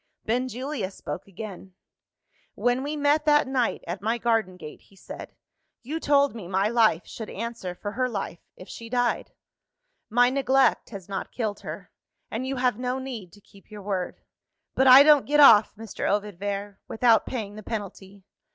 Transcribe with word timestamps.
Benjulia 0.25 0.89
spoke 0.89 1.27
again. 1.27 1.75
"When 2.55 2.81
we 2.81 2.97
met 2.97 3.23
that 3.25 3.47
night 3.47 3.83
at 3.85 4.01
my 4.01 4.17
garden 4.17 4.57
gate," 4.57 4.81
he 4.81 4.95
said, 4.95 5.35
"you 5.83 5.99
told 5.99 6.33
me 6.33 6.47
my 6.47 6.69
life 6.69 7.05
should 7.05 7.29
answer 7.29 7.75
for 7.75 7.91
her 7.91 8.09
life, 8.09 8.39
if 8.55 8.67
she 8.67 8.89
died. 8.89 9.31
My 10.09 10.31
neglect 10.31 10.89
has 10.89 11.07
not 11.07 11.31
killed 11.31 11.59
her 11.59 11.91
and 12.31 12.47
you 12.47 12.55
have 12.55 12.79
no 12.79 12.97
need 12.97 13.31
to 13.33 13.41
keep 13.41 13.69
your 13.69 13.83
word. 13.83 14.23
But 14.73 14.87
I 14.87 15.03
don't 15.03 15.27
get 15.27 15.39
off, 15.39 15.75
Mr. 15.75 16.09
Ovid 16.11 16.39
Vere, 16.39 16.79
without 16.87 17.27
paying 17.27 17.53
the 17.53 17.61
penalty. 17.61 18.23